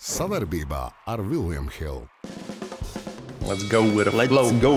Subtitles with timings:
[0.00, 0.80] Savarbībā
[1.12, 2.06] ar Vilniņu Hildu.
[3.44, 4.48] Let's go with a Let's flow.
[4.62, 4.72] go!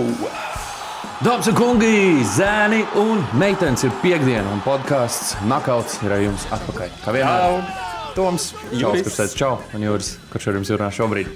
[1.24, 6.90] Dāmas un kungi, zēni un meitenes ir piekdiena, un podkāsts Nakauts ir ar jums atpakaļ.
[7.04, 7.70] Kā vienmēr,
[8.16, 9.06] Toms, Juris.
[9.06, 11.30] kurš teica čau, un Jūras, kurš ar jums runā šobrīd.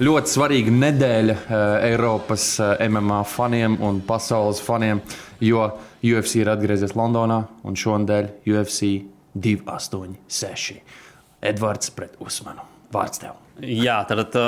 [0.00, 1.54] Ļoti svarīga nedēļa uh,
[1.86, 5.04] Eiropas uh, MMA faniem un pasaules faniem,
[5.44, 5.68] jo
[6.02, 8.90] UFC ir atgriezies Londonā un šonadēļ UFC
[9.38, 10.80] 286.
[11.46, 12.69] Edvards pret Usmanu.
[12.90, 13.38] Vārds tev!
[13.60, 14.46] Jā, tad tā,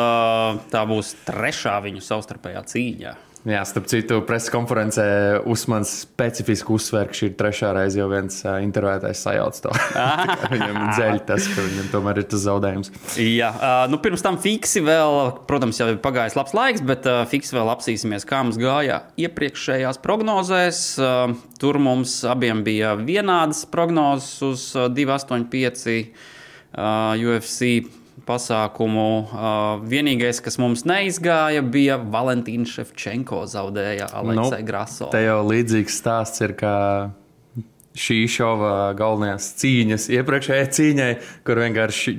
[0.73, 3.13] tā būs trešā viņu savstarpējā cīņa.
[3.43, 5.05] Jā, starp citu, preses konferencē
[5.51, 9.73] Usmans specifiski uzsver, ka šī ir trešā reize, jo viens uh, intervētājs sajauc to.
[10.53, 12.93] viņam dzeļ tas, ka viņam tomēr ir tas zaudējums.
[13.19, 15.19] Jā, uh, nu pirms tam fiksi vēl,
[15.51, 19.99] protams, jau ir pagājis labs laiks, bet uh, fiksi vēl apsīsimies, kā mums gāja iepriekšējās
[20.07, 20.85] prognozēs.
[21.03, 27.75] Uh, tur mums abiem bija vienādas prognozes uz uh, 285 uh, UFC
[28.29, 29.07] pasākumu.
[29.23, 35.11] Uh, vienīgais, kas mums neizgāja, bija Valentīns Šefčenko zaudēja Aleksai nu, Graso.
[35.15, 36.77] Te jau līdzīgs stāsts ir, kā
[37.99, 41.13] šī šova galvenās cīņas, iepriekšējai cīņai,
[41.47, 42.17] kur vienkārši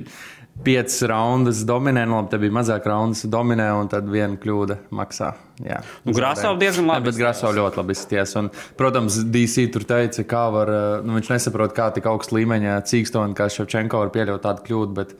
[0.62, 5.32] piecas raundas dominē, nu, labi, te bija mazāk raundas dominē, un tad viena kļūda maksā.
[5.64, 8.34] Jā, Nu, Grasov diezgan labi Ne, bet Grasov ļoti labi izskatījās.
[8.38, 10.70] Un, protams, DC tur teica, kā var,
[11.06, 15.16] nu, viņš nesaprot, kā tik augstu līmeņa cīkstoni, kā Ševčenko var pieļaut tādu kļūdu, bet,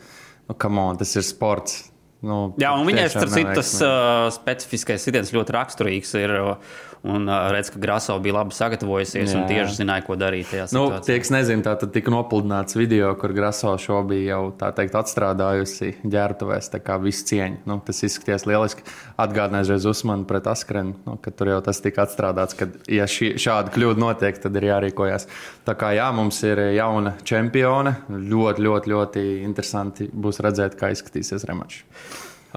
[0.48, 1.84] nu, come on, tas ir sports.
[2.25, 6.36] Nu, Jā, un viņai, starp citu, tas uh, specifiskais sitiens ļoti raksturīgs ir.
[6.41, 9.48] uh, Un redz, ka Grasovs bija labi sagatavojusies un Jā.
[9.50, 13.74] tieši zināja, ko darīt Nu, tie, kas nezina, tā tad tika nopludināts video, kur Graso
[13.80, 16.72] šo bija jau tā teikt atstrādājusi ģērbtuvēs.
[16.72, 17.61] Tā kā viss cieņa.
[17.69, 18.88] Nu, tas izskatījās lieliski.
[19.20, 23.34] Atgādināju reiz Usmanu pret Askrenu, nu, ka tur jau tas tika atstrādāts, ka, ja šī,
[23.36, 25.28] šāda kļūda notiek, tad ir jārīkojas.
[25.68, 27.98] Tā kā jā, mums ir jauna čempione.
[28.08, 31.84] Ļoti, ļoti, ļoti interesanti būs redzēt, kā izskatīsies rematčs.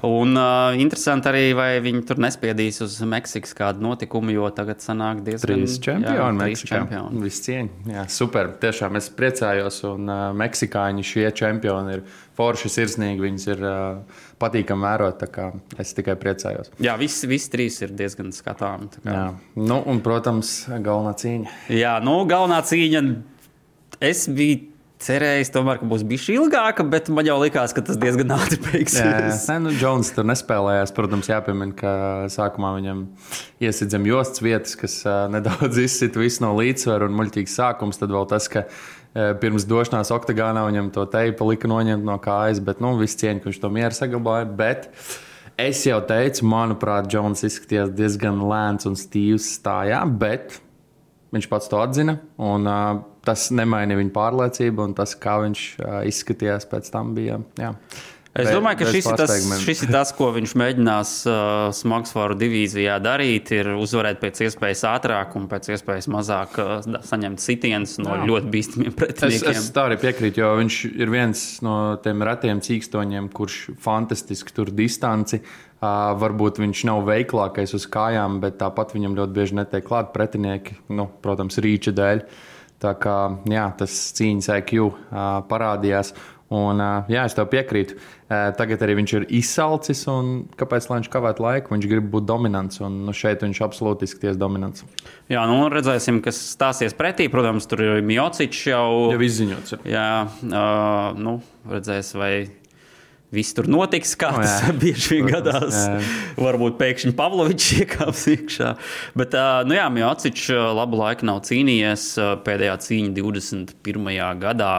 [0.06, 5.24] Un uh, interesanti arī, vai viņi tur nespiedīs uz Meksikas kādu notikumu, jo tagad sanāk
[5.26, 6.70] diezgan Trīs čempioni, trīs Meksikā.
[6.76, 7.22] čempioni.
[7.24, 7.88] Viss cieņa.
[7.96, 8.52] Jā, super.
[8.62, 9.80] Tiešām es priecājos.
[9.90, 12.04] Un uh, meksikāņi šie čempioni ir
[12.38, 13.24] forši, sirsnīgi.
[13.26, 15.18] Viņus ir uh, patīkami vērot.
[15.24, 15.48] tā kā
[15.82, 16.70] Es tikai priecājos.
[16.78, 18.92] Jā, visi, visi trīs ir diezgan skatāmi.
[18.94, 19.18] tā kā.
[19.18, 19.26] Jā.
[19.58, 21.58] Nu, un, protams, galvenā cīņa.
[21.74, 23.02] Jā, nu, galvenā cīņa.
[23.98, 24.62] Es biju
[25.02, 28.66] cerējis, tomēr, ka būs bijis ilgāka, bet man jau likās, ka tas diezgan ātri Jā,
[28.72, 29.46] beigsies.
[29.50, 30.92] Nē, nu, Džons tur nespēlējās.
[30.96, 31.92] Protams, jāpiemina, ka
[32.32, 33.04] sākumā viņam
[33.64, 38.00] iesit zem jostas vietas, kas uh, nedaudz izsita visu no līdzsvara un muļķīgs sākums.
[38.00, 42.62] Tad vēl tas, ka uh, pirms došanās oktagānā viņam to teipu lika noņemt no kājas,
[42.64, 44.50] bet nu, viss cieņa, ka viņš to mieru saglabāja.
[44.58, 44.90] Bet
[45.58, 50.58] es jau teicu, manuprāt, Džons izskatījās diezgan lēns un stīvs stājā, bet
[51.34, 52.18] viņš pats to atzina.
[52.40, 57.42] Un, uh, tas nemainīja viņa pārliecību, un tas, kā viņš uh, izskatījās pēc tam, bija.
[57.60, 57.74] Jā.
[58.38, 59.32] Es domāju, ka šis ir, tas,
[59.64, 61.36] šis ir tas, ko viņš mēģinās uh,
[61.74, 63.50] smagsvaru divīzijā darīt.
[63.56, 66.74] Ir uzvarēt pēc iespējas ātrāk un pēc iespējas mazāk uh,
[67.08, 68.28] saņemt sitienus no Jā.
[68.30, 69.56] ļoti bīstamiem Es, pretiniekiem.
[69.56, 74.70] es tā arī piekrītu, jo viņš ir viens no tiem retiem cīkstoņiem, kurš fantastiski tur
[74.76, 75.42] distanci.
[75.42, 80.78] Uh, varbūt viņš nav veiklākais uz kājām, bet tāpat viņam ļoti bieži netiek klāt pretinieki,
[80.90, 82.24] nu, protams, rīča dēļ.
[82.82, 83.18] Tā kā
[83.50, 84.92] jā, tas cīņas IQ uh,
[85.50, 86.12] parādījās.
[86.48, 87.98] Un, uh, jā, es tev piekrītu.
[88.28, 90.04] Uh, tagad arī viņš ir izsalcis.
[90.08, 91.74] un Kāpēc viņš kavētu laiku?
[91.74, 92.80] Viņš grib būt dominants.
[92.80, 94.86] Un nu, šeit viņš absolūti izskaties dominants.
[95.28, 97.26] Jā, nu redzēsim, kas stāsies pretī.
[97.32, 98.88] Protams, tur ir Miocičs jau.
[99.12, 99.76] Jau izziņots.
[99.76, 99.90] ir.
[99.92, 100.08] Jā,
[100.48, 102.32] uh, nu, redzēs, vai
[103.34, 104.74] viss tur notiks, kā O, tas jā.
[104.82, 105.82] bieži vien gadās.
[105.84, 105.98] jā.
[106.38, 108.70] Varbūt pēkšņi Pavlovičs iekāps iekšā.
[109.18, 109.36] Bet,
[109.68, 109.88] nu jā,
[110.54, 112.08] uh, labu laiku nav cīnījies.
[112.46, 114.08] Pēdējā cīņa 21.
[114.42, 114.72] gadā.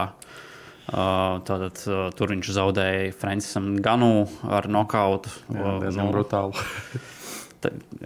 [0.89, 1.77] Tātad,
[2.17, 5.29] tur viņš zaudēja Francisam Ganu ar nokautu.
[5.53, 6.57] Jā, diezgan nu, brutāli.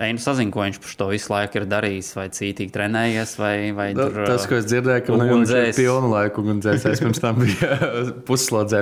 [0.01, 3.87] Einu sazinu, ko viņš par to visu laiku ir darījis, vai cītīgi trenējies, vai, vai
[3.93, 6.85] Da, tur, tas, ko es dzirdēju, ka viņš ir pilnu laiku ugunsdzēs.
[6.89, 7.67] Es pirms tam biju
[8.27, 8.81] puslodzē.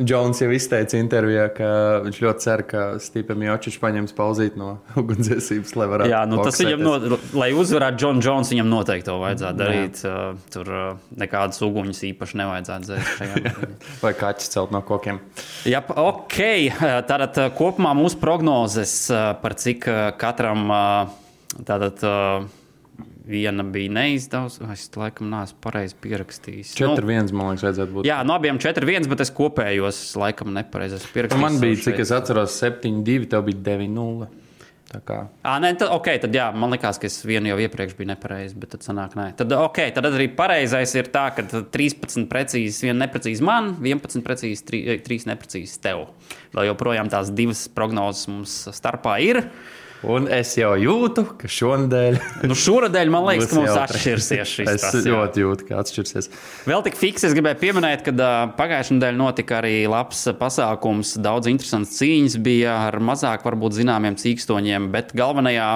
[0.00, 1.68] Džons jau izteica intervijā, ka
[2.06, 6.14] viņš ļoti cer, ka Stīpam Jočičs paņems pauzīt no ugunsdzēsības, lai varētu.
[6.16, 10.02] Jā, nu, tas viņam, no, lai uzvarētu Džonu Džons, viņam noteikti to vajadzētu darīt.
[10.02, 10.18] Uh,
[10.50, 10.90] Tur uh,
[11.20, 13.54] nekādas uguņas īpaši nevajadzētu dzēst.
[14.02, 15.22] Vai kaķis celt no kokiem.
[15.68, 16.38] Jā, ok.
[17.06, 19.86] Tātad uh, kopumā mūsu prognozes par cik
[20.20, 20.66] katram
[21.68, 22.02] tātad,
[23.30, 24.64] viena bija neizdevusi.
[24.72, 26.74] Es laikam neesmu pareizi pierakstījis.
[26.80, 28.08] 4-1, man liekas, vajadzētu būt.
[28.08, 31.44] Jā, no abiem 4-1, bet es kopējos laikam nepareizi pierakstījis.
[31.44, 34.26] Man bija, cik es atceros, 7-2, tev bija 9-0.
[34.26, 34.46] Tā kā.
[35.46, 38.56] À, nē, tad, okay, tad jā, man liekas, ka es vienu jau iepriekš biju nepareizi,
[38.58, 39.28] bet tad sanāk, nē.
[39.38, 44.64] Tad, okay, tad arī pareizais ir tā, ka 13 precīzi, 1 neprecīzi man, 11 precīzi,
[44.66, 46.08] 3, 3 neprecīzi tev.
[46.56, 49.44] Vēl joprojām tās divas prognozes mums starpā ir.
[50.08, 52.14] Un es jau jūtu, ka šonadēļ.
[52.48, 56.30] Nu, šonadēļ man liekas, ka mums atšķirsies šis Es tas, ļoti jūtu, ka atšķirsies.
[56.70, 61.18] Vēl tik fiks, es gribēju pieminēt, ka pagājušajā nedēļā notika arī labs pasākums.
[61.20, 65.68] Daudz interesants cīņas bija ar mazāk, varbūt zināmiem cīkstoņiem, bet galvenajā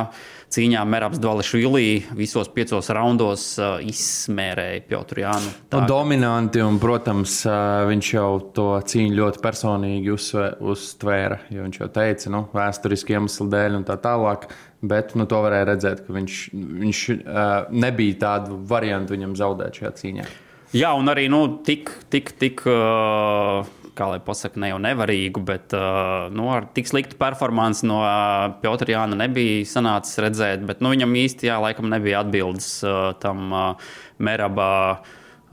[0.54, 5.52] cīņā Merabs Dvališvili visos piecos raundos uh, izsmērēja Piotru Jānu.
[5.74, 7.56] Nu, dominanti, un, protams, ā,
[7.90, 11.40] viņš jau to cīņu ļoti personīgi uzsvē- uztvēra.
[11.50, 14.48] jo Viņš jau teica, nu, vēsturiski iemeslu dēļ un tā tālāk.
[14.84, 19.94] Bet nu, to varēja redzēt, ka viņš, viņš ā, nebija tādu variantu viņam zaudēt šajā
[20.00, 20.26] cīņā.
[20.74, 23.64] Jā, un arī nu, tik, tik, tik uh,
[23.96, 28.54] kā lai pasakā, ne jau nevarīgu, bet uh, nu, ar tik sliktu performanci no uh,
[28.62, 30.64] Piotra Jāna nebija sanācis redzēt.
[30.68, 34.74] Bet nu, viņam īsti jā, laikam nebija atbildes uh, tam uh, merabā.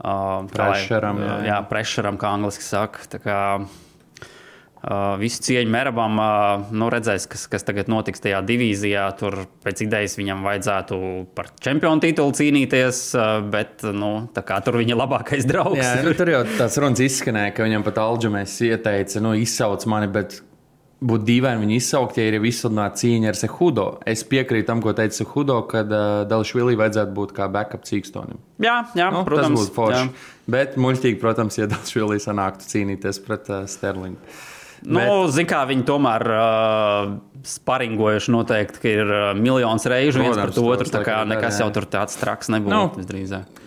[0.02, 1.48] Uh, Pressuram, jā, jā.
[1.52, 3.06] jā, prešeram, kā angliski saka.
[3.22, 3.40] Kā,
[4.82, 9.04] Uh, visu cieņu Merabam, uh, nu, redzēs, kas, kas tagad notiks tajā divīzijā.
[9.14, 10.96] Tur pēc idejas viņam vajadzētu
[11.38, 15.78] par čempionu titulu cīnīties, uh, bet nu, tur viņa labākais draugs.
[15.78, 20.10] Jā, nu, tur jau tāds runas izskanēja, ka viņam pat Alģemēs ieteica, nu, izsauc mani,
[20.10, 20.40] bet
[21.02, 23.86] būtu dīvaini viņu izsaukt, ja ir izsludināta cīņa ar Sehudo.
[24.08, 28.42] Es piekrītu tam, ko teica Sehudo, ka uh, Dalšvilī vajadzētu būt kā backup cīkstonim.
[28.62, 29.50] jā, jā Nu, protams.
[29.50, 30.06] tas būtu forši.
[30.06, 30.30] jā.
[30.52, 34.18] Bet muļķīgi, protams, ja Dalšvilī sanāktu cīnīties pret uh, Sterlingu.
[34.82, 37.12] Nu, Ziniet, kā viņi tomēr uh,
[37.46, 40.92] sparingojuši, noteikti, ka ir uh, miljonus reižu viens Protams, pret otru.
[40.94, 41.64] Tā kā nekas jā.
[41.64, 43.02] jau tur tāds traks nebūtu.
[43.02, 43.20] Nu.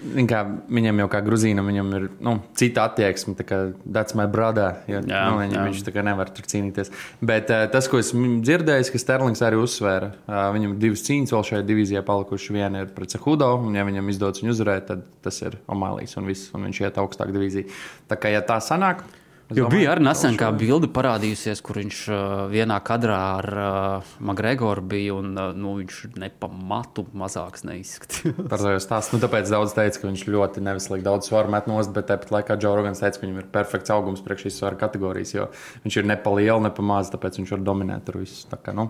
[0.05, 3.33] Viņa Kā, viņam jau kā grūzīnam, viņam ir nu, cita attieksme.
[3.39, 4.81] tā kā That's my brother.
[4.91, 5.65] Ja, Jā, nu, viņam, jā.
[5.71, 6.93] viņš tā kā nevar tur cīnīties.
[7.25, 11.45] Bet uh, tas, ko esmu dzirdējis, ka Sterlings arī uzsvēra, uh, viņam divas cīņas vēl
[11.51, 12.53] šajā divīzijā palikušas.
[12.55, 16.29] Viena ir pret Cehudo, un ja viņam izdodas viņu uzvarēt, tad tas ir Omālijas un
[16.29, 17.69] viss, un viņš iet augstāk divīzijā.
[18.11, 19.07] Tā kā ja tā sanāk.
[19.07, 23.47] es Jo domāju, bija arī nesen kā bilde parādījusies, kur viņš uh, vienā kadrā ar
[23.53, 28.39] uh, Magregoru bija, un uh, nu, viņš nepamatu mazāks neizskatījās.
[28.51, 29.13] Par to jau stāstu.
[29.13, 32.57] Nu, tāpēc daudz teica, ka viņš ļoti nevislīgi daudz svaru met nost, bet tāpat laikā
[32.57, 35.45] Džo Rogans teica, ka viņam ir perfekts augums priekš šīs svaru kategorijas, jo
[35.85, 38.47] viņš ir ne pa lielu, ne pa mazu, tāpēc viņš var dominēt tur visu.
[38.49, 38.87] Tā kā, nu,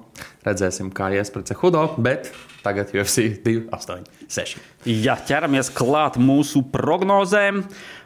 [0.47, 2.31] redzēsim, kā ies pret Cehudo, bet
[2.63, 4.63] tagad UFC 2, 8, 6.
[5.03, 7.65] Ja ķeramies klāt mūsu prognozēm,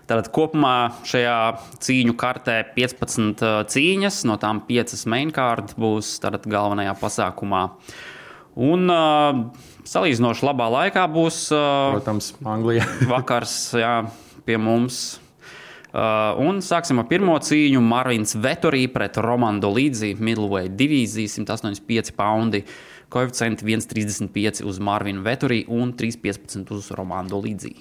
[0.10, 0.76] tad kopumā
[1.08, 1.38] šajā
[1.86, 7.64] cīņu kartē 15 uh, cīņas, no tām 5 mainkārtas būs tātad galvenajā pasākumā.
[8.60, 9.46] Un uh,
[9.88, 12.88] salīdzinoši labā laikā būs uh, Protams, Anglijā.
[13.14, 13.96] vakars jā,
[14.48, 15.20] pie mums.
[15.90, 17.82] Uh, un sāksim ar pirmo cīņu.
[17.82, 22.66] Marvins Vetorī pret Romandu Līdzi, Middleweight divīzija, 185 poundi.
[23.10, 27.74] Koeficienti 1,35 uz Marvinu Vetorī un 3,15 uz Romandu Līdzi.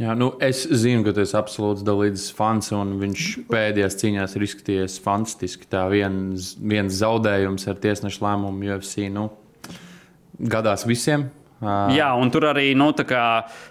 [0.00, 4.44] Jā, nu, es zinu, ka tu esi absolūts dalīdzes fans, un viņš pēdējās cīņās ir
[4.46, 5.68] izskatījies fantastiski.
[5.68, 9.26] Tā viens, viens zaudējums ar tiesnešu lēmumu UFC nu,
[10.40, 11.28] gadās visiem.
[11.60, 13.24] Jā, un tur arī, nu, kā,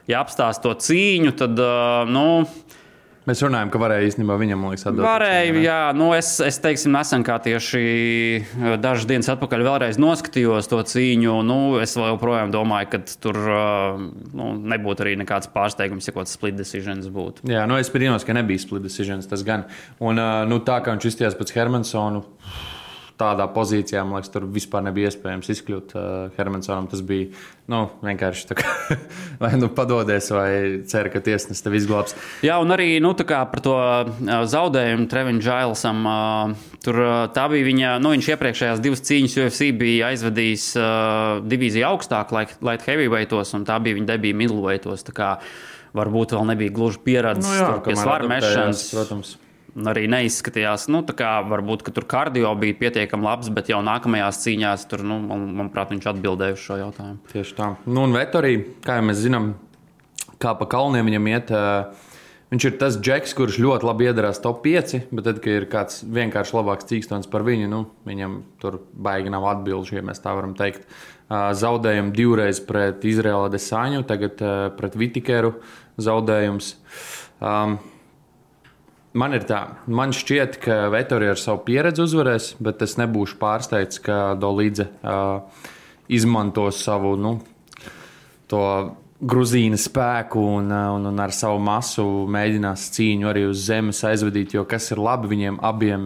[0.06, 1.58] ja apstāst to cīņu, tad,
[2.14, 2.28] nu,
[3.28, 5.04] Mēs runājam, ka varēja īstenībā viņam, liekas, atdot.
[5.04, 5.64] Varēja, ne?
[5.66, 10.80] jā, nu es, es teiksim, nesen kā tieši eh, dažas dienas atpakaļ vēlreiz noskatījos to
[10.94, 11.36] cīņu.
[11.46, 14.02] Nu, es joprojām domāju, ka tur eh,
[14.40, 17.46] nu, nebūtu arī nekāds pārsteigums, ja kaut kāds split decisions būtu.
[17.52, 19.28] Jā, nu es brīnos, ka nebija split decisions.
[19.30, 19.68] Tas gan.
[20.00, 22.24] Un, uh, nu, tā kā viņš izties pēc Hermansona,
[23.20, 26.04] tādā pozīcijā, man liekas, tur vispār nebija iespējams izkļūt uh,
[26.38, 26.88] Hermansonam.
[26.92, 27.30] Tas bija
[27.70, 28.70] nu, vienkārši tā, kā,
[29.44, 30.52] vai nu padodies, vai
[30.90, 32.16] cer, ka tiesnesis tev izglābs.
[32.46, 36.06] Jā, un arī nu, par to eh, zaudējumu Trevinu Džailsam.
[36.14, 41.42] eh, Tur eh, tā bija viņa, nu, viņš iepriekšējās divas cīņas UFC bija aizvadījis uh,
[41.44, 45.06] divīziju augstāk, light, light heavyweightos, un tā bija viņa debija middleweightos.
[45.98, 48.84] Varbūt vēl nebija gluži pieredzes nu, jā, pie kamēr svaru adaptējās, mešanas.
[48.94, 49.32] Protams.
[49.90, 54.86] Arī neizskatījās, nu, tā kā varbūt tur kardio bija pietiekami labs, bet jau nākamajās cīņās
[54.90, 57.20] tur, nu, man, manuprāt, viņš atbildēja uz šo jautājumu.
[57.34, 57.72] Tieši tā.
[57.86, 59.54] Nu, un Vetorī, kā jau mēs zinām,
[60.42, 61.54] kā pa kalniem viņam iet.
[61.54, 62.08] Uh,
[62.50, 66.00] Viņš ir tas džeks, kurš ļoti labi iedarās top 5, bet tad, kad ir kāds
[66.02, 70.56] vienkārši labāks cīkstons par viņu, nu, viņam tur baigi nav atbildīgi, ja mēs tā varam
[70.58, 70.88] teikt.
[71.30, 74.42] Zaudējumi divreiz pret Izraēlu Desāņu, tagad
[74.80, 75.54] pret Vitikeru
[76.02, 76.72] zaudējums.
[77.38, 77.78] Um,
[79.18, 83.98] Man ir tā, man šķiet, ka Vetorija ar savu pieredzi uzvarēs, bet es nebūšu pārsteigts,
[84.06, 85.64] ka Dolīdze uh,
[86.14, 87.40] izmantos savu nu,
[88.50, 88.62] to
[89.20, 94.54] Gruzīna spēku un, un, un ar savu masu mēģinās cīņu arī uz zemes aizvadīt.
[94.56, 96.06] Jo kas ir labi, viņiem abiem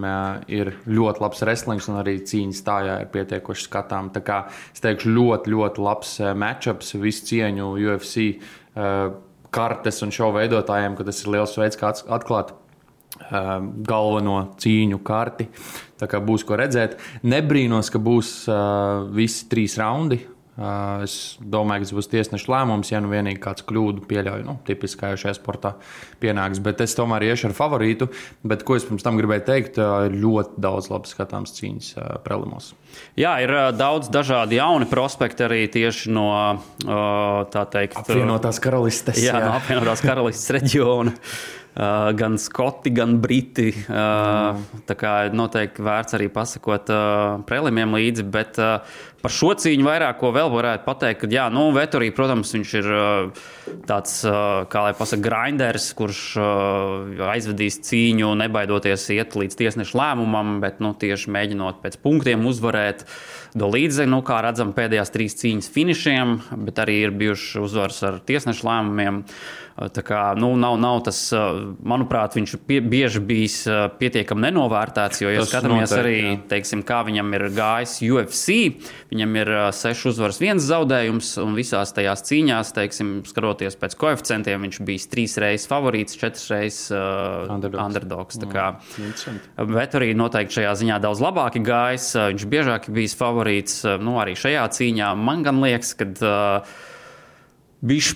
[0.49, 4.09] ir ļoti labs wrestlings un arī cīņas stājā ir pietiekoši skatām.
[4.15, 4.39] Tā kā
[4.71, 8.31] es teikšu, ļoti, ļoti labs matchups, visu cieņu UFC
[9.53, 12.55] kartes un šovu veidotājiem, ka tas ir liels veids, kā atklāt
[13.87, 15.49] galveno cīņu karti.
[15.99, 16.99] Tā kā būs ko redzēt.
[17.23, 20.23] Nebrīnos, ka būs uh, visi trīs raundi.
[20.53, 24.43] Es domāju, ka tas būs tiesneša lēmums, ja nu vienīgi kāds kļūdu pieļauj.
[24.45, 25.71] Nu, tipiski kā jau šajā sportā
[26.21, 26.61] pienāks.
[26.61, 28.07] Bet es tomēr iešu ar favorītu.
[28.45, 31.89] Bet, ko es pirms tam gribēju teikt, ir ļoti daudz labi skatāms cīņas
[32.27, 32.69] prelimos.
[33.17, 36.29] Jā, ir daudz dažādu jaunu prospektu arī tieši no
[37.49, 39.23] tā teikt, apvienotās karalistes.
[39.25, 39.43] Jā, jā.
[39.47, 41.17] no apvienotās karalistes reģiona.
[41.73, 43.71] Gan skoti, gan briti.
[43.87, 46.91] Uh, tā kā noteikti vērts arī pasakot
[47.49, 48.59] prelimiem līdzi, bet
[49.23, 52.89] Par šo cīņu vairāk ko vēl varētu pateikt, ka, jā, nu, Veturī, protams, viņš ir
[53.87, 54.17] tāds,
[54.67, 56.23] kā lai pasakā, grinders, kurš
[57.31, 63.07] aizvedīs cīņu, nebaidoties iet līdz tiesneša lēmumam, bet nu, tieši mēģinot pēc punktiem uzvarēt.
[63.55, 66.37] Dolīdze, nu, kā redzam, pēdējās trīs cīņas finišiem,
[66.67, 69.23] bet arī ir bijuši uzvaras ar tiesneša lēmumiem.
[69.23, 71.17] Uh, Tā kā, nu, nav, nav tas,
[71.81, 73.55] manuprāt, viņš pie, bieži bijis
[73.97, 75.23] pietiekami nenovērtēts.
[75.23, 76.35] Jo, ja skatāmies noteikti, arī, jā.
[76.51, 78.57] teiksim, kā viņam ir gājis UFC,
[79.09, 84.79] viņam ir seši uzvaras, viens zaudējums, un visās tajās cīņās, teiksim, skatoties pēc koeficientiem, viņš
[84.85, 87.81] bija trīs reizes favorīts, četras reizes uh, underdogs.
[87.87, 88.69] underdogs kā,
[89.73, 92.13] bet arī noteikti šajā ziņā daudz labāk gājis.
[92.33, 95.13] Viņš biežāk bijis favorīts nu, arī šajā cīņā.
[95.17, 96.11] Man gan liekas, ka.
[96.21, 96.89] Uh,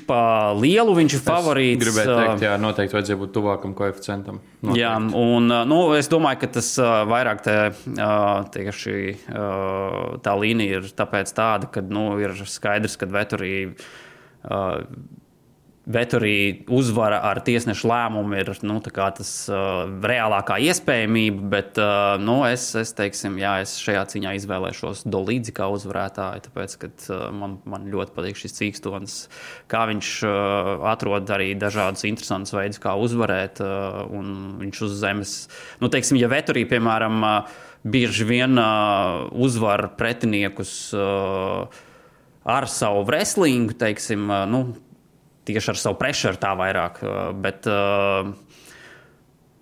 [0.07, 0.19] Pa
[0.55, 1.81] lielu viņš ir favorīts.
[1.81, 4.39] Es gribēju teikt, jā, noteikti vajadzēja būt tuvākam koeficientam.
[4.61, 4.79] Noteikti.
[4.79, 6.69] Jā, un nu, es domāju, ka tas
[7.11, 7.57] vairāk te,
[8.55, 8.95] tieši
[10.23, 13.55] tā līnija ir tāpēc tāda, ka nu, ir skaidrs, ka Veturī
[15.87, 21.45] bet arī uzvara ar tiesnešu lēmumu ir nu, tas uh, reālākā iespējamība.
[21.53, 26.75] Bet uh, nu, es, es, teiksim, jā, es šajā cīņā izvēlēšos Dolīdzi kā uzvarētāju, tāpēc,
[26.81, 29.15] ka uh, man, man ļoti patīk šis cīkstons,
[29.71, 33.63] kā viņš uh, atrod arī dažādus interesantus veidus, kā uzvarēt.
[33.63, 34.03] Uh,
[34.59, 35.37] viņš uz zemes,
[35.79, 40.73] nu, teiksim, ja Veturī, piemēram, uh, bieži vien uh, uzvar pretiniekus.
[40.91, 41.85] Uh,
[42.47, 44.61] ar savu wrestlingu, teiksim, nu,
[45.47, 47.01] tieši ar savu pressuru tā vairāk.
[47.03, 48.33] Uh, bet, uh,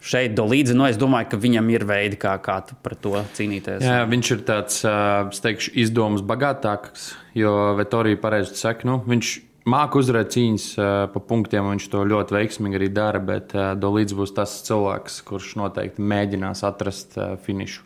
[0.06, 3.82] Šeit līdzi, nu, es domāju, ka viņam ir veidi, kā, kā pret to cīnīties.
[3.82, 9.32] Jā, viņš ir tāds, uh, teikšu, izdomas bagātāks, jo Vitorija pareizi saka, nu, viņš
[9.66, 10.68] māca uzvarēt cīņas
[11.10, 13.22] pa punktiem, un viņš to ļoti veiksmīgi arī dara.
[13.24, 17.82] Bet Dolīds būs tas cilvēks, kurš noteikti mēģinās atrast finišu.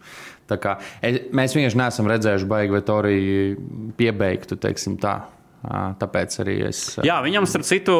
[0.49, 5.21] Kā, es, mēs vienkārši neesam redzējuši baigi Vitoriju piebeigtu, teiksim tā.
[5.59, 6.81] Tāpēc arī es.
[7.03, 7.95] Jā, viņam, starp citu,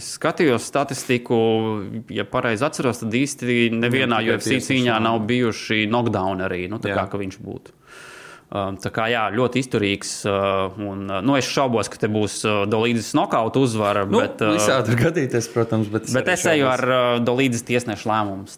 [0.00, 1.38] skatījos statistiku,
[2.08, 6.64] ja pareizi atceros, tad īsti nevienā UFC cīņā nav bijuši knockdown arī.
[6.72, 7.04] Nu, tā Jā.
[7.12, 7.77] kā viņš būtu.
[8.48, 10.10] Um, tā kā jā, ļoti izturīgs.
[10.24, 14.06] Uh, un, uh, nu, es šaubos, ka te būs uh, Dolīdzes nokauta uzvara.
[14.08, 15.90] Nu, bet, visādi var gadīties, protams.
[15.92, 16.82] Bet, bet es eju ar
[17.20, 18.56] Dolīdzes tiesnešu lēmumus.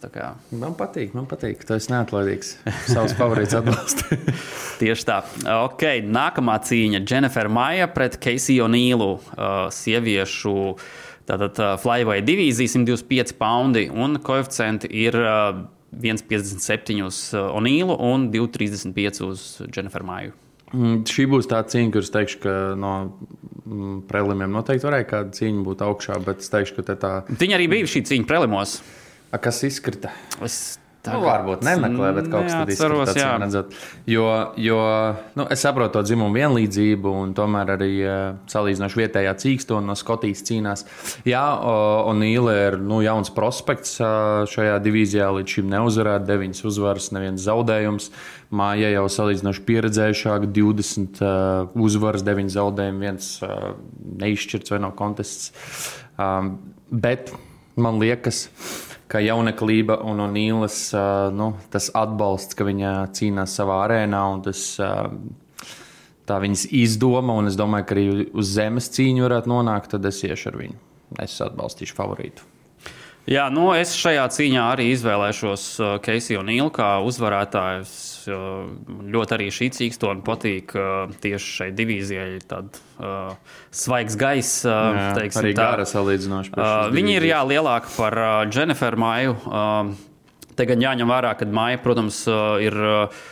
[0.55, 1.65] Man patīk, man patīk.
[1.67, 2.53] Tu esi neatlaidīgs.
[2.87, 4.07] Savs favorīts atbalsts.
[4.81, 5.19] Tieši tā.
[5.57, 9.17] Ok, nākamā cīņa- Jennifer Maija pret Keisiju O'Neillu,
[9.75, 10.55] sieviešu.
[11.27, 15.19] Tātad flyweight divīzija 125 poundi un koeficienti ir
[15.91, 20.35] 1,57 uz Onīlu un 2,35 uz Jenniferu Māju.
[20.71, 22.93] Mm, šī būs tā cīņa, kuras teikšu, ka no
[23.65, 27.13] mm, prelimiem noteikti varēja kāda cīņa būt augšā, bet es teikšu, ka tā.
[27.27, 28.79] Viņa arī bija šī cīņa prelimos.
[29.31, 30.11] A, kas izkrita?
[30.43, 33.79] Es Tā nu, varbūt nemeklē, bet kaut kas tāds izskatās.
[34.05, 34.25] Jo,
[34.61, 34.81] jo
[35.33, 38.19] nu, es saprotu to dzimumu vienlīdzību, un tomēr arī uh,
[38.51, 40.85] salīdzinoši vietējā cīkstona no Skotijas cīnās.
[41.25, 41.41] Jā,
[42.05, 43.95] un Nīla ir nu, jauns prospekts
[44.53, 48.11] šajā divīzijā, līdz šim neuzvarēta, deviņas uzvaras, neviens zaudējums.
[48.53, 53.33] Māja jau salīdzinoši pieredzējušāka, 20 uh, uzvaras, 9 zaudējumi, viens
[54.21, 55.49] neizšķirts vai no kontests.
[56.91, 57.33] Bet
[57.79, 60.77] man liekas, ka ka jauneklība un Nīlas
[61.35, 64.63] nu, atbalsts, ka viņa cīnās savā arēnā un tas,
[66.29, 70.23] tā viņas izdoma, un es domāju, ka arī uz zemes cīņu varētu nonākt, tad es
[70.27, 70.79] iešu ar viņu.
[71.19, 72.47] Es atbalstīšu favorītu.
[73.29, 75.65] Jā, nu es šajā cīņā arī izvēlēšos
[76.01, 77.83] Keisiju Nīlu kā uzvarētāju.
[78.29, 82.39] Man ļoti arī šī cīkstona patīk uh, tieši šai divīzijai.
[82.47, 83.33] Tad, uh,
[83.73, 86.55] svaigs gaiss, uh, jā, teiksim, arī gara salīdzinoši.
[86.55, 89.37] Uh, viņi ir jā, lielāki par uh, Jenniferu Māju.
[89.49, 92.77] Uh, te gan jāņem vērā, ka Māja, protams, uh, ir.
[92.77, 93.29] Uh,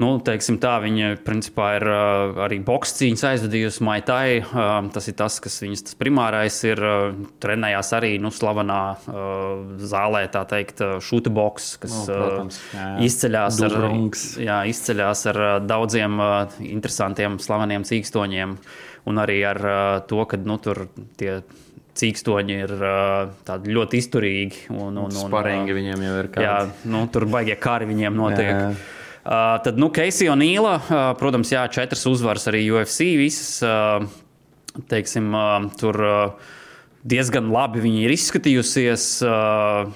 [0.00, 4.40] Nu, teiksim tā, viņa principā ir uh, arī boxe cīņas aizvadījusi Maitai.
[4.40, 6.80] Uh, tas ir tas, kas viņas tas primārais ir.
[6.80, 12.84] Uh, trenējās arī nu, slavenā uh, zālē, tā teikt, šūta boxe, kas Nu, protams, jā,
[12.86, 13.08] jā.
[13.08, 13.74] izceļās ar,
[14.46, 18.54] jā, izceļās ar uh, daudziem uh, interesantiem, slaveniem cīkstoņiem.
[19.10, 20.86] Un arī ar uh, to, ka nu, tur
[21.20, 21.40] tie
[22.00, 24.64] cīkstoņi ir uh, tādi ļoti izturīgi.
[24.72, 26.88] Un, un, un, Sparingi viņiem jau ir Jā, kāds.
[26.88, 28.48] nu, tur baigie kari viņiem notiek.
[28.48, 28.72] Jā, jā.
[28.72, 30.78] Uh, tad, nu, Keisija un Nīla,
[31.20, 33.12] protams, jā, četras uzvaras arī UFC.
[33.20, 34.06] Visas, uh,
[34.90, 36.00] teiksim, uh, tur
[37.00, 39.08] diezgan labi viņi ir izskatījusies.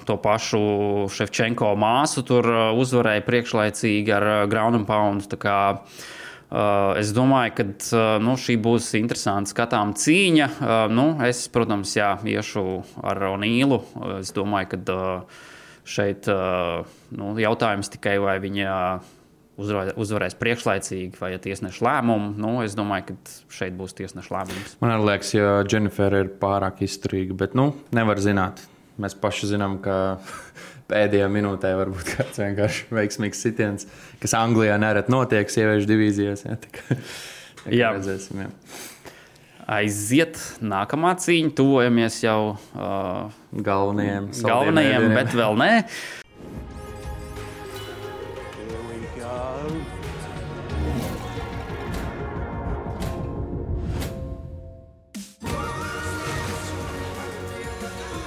[0.09, 0.61] To pašu
[1.13, 5.27] Ševčenko māsu tur uzvarēja priekšlaicīgi ar ground and pound.
[6.95, 7.65] Es domāju, ka
[8.23, 10.49] nu, šī būs interesanta skatām cīņa.
[10.93, 12.65] Nu, es, protams, jā, iešu
[13.03, 13.81] ar Onīlu.
[14.19, 14.81] Es domāju, ka
[15.85, 18.75] šeit nu, jautājums tikai vai viņa
[19.61, 22.31] uzvarē- uzvarēs priekšlaicīgi vai ja tiesneša lēmumu.
[22.41, 24.75] Nu, es domāju, ka šeit būs tiesneša lēmums.
[24.83, 28.63] Man liekas, ka Dženifera ir pārāk izturīga, bet nu, nevar zināt.
[29.01, 30.17] Mēs paši zinām, ka
[30.91, 33.87] pēdējā minūtē var būt kāds vienkārši veiksmīgs sitiens,
[34.21, 36.45] kas Anglijā nereti notiek sieviešu divīzijās.
[36.47, 36.99] Jā, tā kā,
[37.63, 37.93] tā kā Jā.
[37.97, 38.45] redzēsim.
[38.45, 38.51] Jā.
[39.65, 43.31] Aiziet, nākamā cīņa, tuvojamies jau uh,
[43.65, 45.15] Galvenajiem, galvenajiem, ēdieniem.
[45.17, 45.71] bet vēl ne.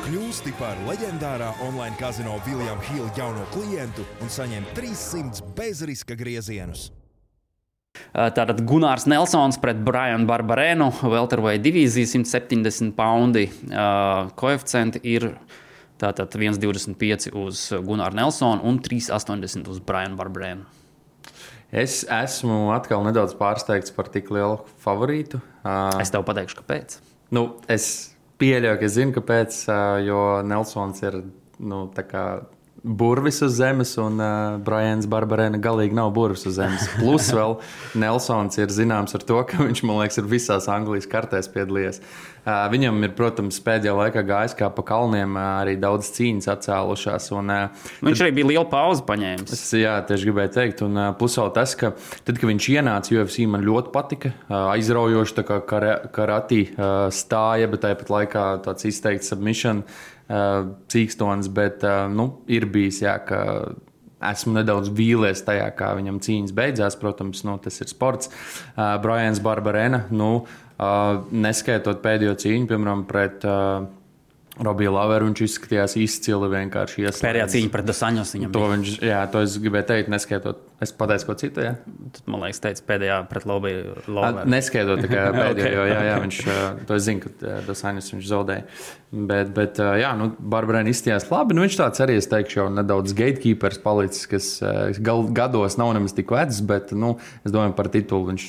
[0.08, 6.88] Kļūsti par leģendārā online kazino Viljama Hila jauno klientu un saņem 300 bezriska griezienus.
[8.08, 13.46] Uh, Tātad Gunārs Nelsons pret Brianu Barbarēnu, Welterweight divīzija 170 poundi.
[13.68, 15.30] Uh, Koeficienti ir
[16.00, 20.64] tātad 1,25 uz Gunāru Nelsonu un 3,80 uz Brianu Barbarēnu.
[21.68, 25.42] Es esmu atkal nedaudz pārsteigts par tik lielu favorītu.
[25.60, 26.96] Uh, Es tev pateikšu, kāpēc.
[27.36, 29.58] Nu, es pieļauju, ka es zinu, kāpēc.
[29.68, 31.20] ā, Jo Nelsons ir
[31.58, 31.82] nu,
[32.82, 36.86] burvis uz zemes, un uh, Brians Barbarēna galīgi nav burvis uz zemes.
[37.00, 37.58] Plus vēl
[37.98, 42.02] Nelsons ir zināms ar to, ka viņš, man liekas, ir visās Anglijas kartēs piedalījies.
[42.48, 47.30] Uh, viņam ir, protams, pēdējā laikā gājis kā pa kalniem, uh, arī daudz cīņas atcēlušās.
[47.36, 49.52] Un, uh, Viņš arī bija liela pauze paņēmis.
[49.52, 53.18] Es jā, tieši gribēju teikt, un uh, plus vēl tas, ka tad, kad viņš ienāca
[53.18, 54.32] UFC, man ļoti patika.
[54.46, 60.17] Uh, aizraujoši, tā kā kara- karatī uh, stāja, bet tāpat laikā tāds izteikts submission uh,
[60.28, 63.40] cīkstons, bet uh, nu, ir bijis, jā, ka
[64.28, 66.98] esmu nedaudz vīlies tajā, kā viņam cīņas beidzās.
[67.00, 68.32] Protams, nu, tas ir sports.
[68.74, 73.86] Uh, Brians Barbarena, nu, uh, neskaitot pēdējo cīņu, piemēram, pret uh,
[74.58, 77.24] Robiju Laveru, viņš izskatījās izcili vienkārši iesaistīts.
[77.24, 80.64] Pēdējā cīņa pret Dasaņos viņam To viņš, jā, to es gribēju teikt, neskaitot.
[80.82, 81.62] Es pateicu, ko citu.
[81.64, 81.72] Jā.
[82.14, 83.96] Tad, man liekas, teica pēdējā pret Lobiju.
[84.22, 85.74] A, Neskaitot tikai pēdējo, Ok.
[85.74, 86.38] jo jā, jā, viņš
[86.86, 88.66] to es zinu, ka Dasainis viņš zaudēja.
[89.30, 91.56] Bet, bet jā, nu, Barbarēna izstījās labi.
[91.56, 94.50] Nu, viņš tāds arī, es teikšu, jau nedaudz gatekeepers palicis, kas
[95.02, 98.48] gal, gados nav nemaz tik vecs, bet, nu, es domāju, par titulu viņš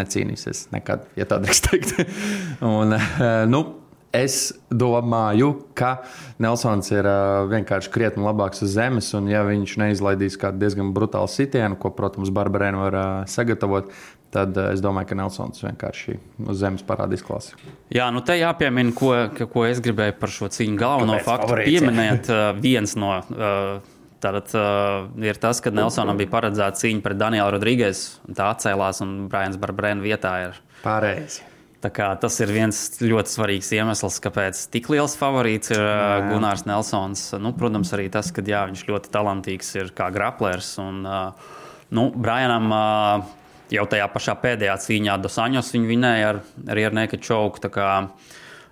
[0.00, 1.94] necīnīsies nekad, ja tā drīkst teikt.
[2.64, 2.96] Un,
[3.52, 3.62] nu,
[4.14, 5.98] Es domāju, ka
[6.40, 11.28] Nelsons ir uh, vienkārši krietni labāks uz zemes, un ja viņš neizlaidīs kādu diezgan brutālu
[11.28, 13.90] sitienu, ko, protams, Barbarēna var uh, sagatavot,
[14.32, 16.16] tad uh, es domāju, ka Nelsons vienkārši
[16.46, 17.58] uz zemes parādīs klasi.
[17.92, 19.12] Jā, nu te jāpiemina, ko,
[19.52, 22.32] ko es gribēju par šo cīņu galveno Kāpēc faktu favorīts, pieminēt.
[22.64, 23.12] Viens no
[24.24, 29.04] tātad, uh, ir tas, ka Nelsonam bija paredzēta cīņa pret Danielu Rodrīgas, un tā atcēlās,
[29.04, 30.58] un Brians Barbarēna vietā ir.
[30.80, 31.44] Pareizi.
[31.78, 37.22] Tas ir viens ļoti svarīgs iemesls, kāpēc tik liels favorīts ir uh, Gunārs Nelsons.
[37.38, 40.72] Nu, protams, arī tas, ka jā, viņš ļoti talantīgs ir kā graplers.
[40.82, 41.04] Un,
[41.94, 42.74] nu, Brianam
[43.72, 46.42] jau tajā pašā pēdējā cīņā Dosaņos viņa vinēja ar,
[46.98, 47.62] Neka Čauku.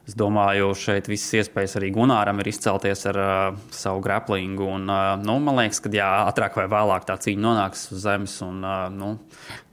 [0.07, 4.69] Es domāju, šeit visas iespējas arī Gunāram ir izcelties ar uh, savu graplingu.
[4.77, 8.37] Un, uh, nu, man liekas, ka jā, ātrāk vai vēlāk tā cīņa nonāks uz zemes,
[8.47, 9.17] un uh, nu,